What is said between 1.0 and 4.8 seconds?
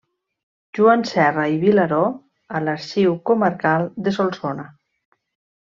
Serra i Vilaró a l'Arxiu Comarcal de Solsona.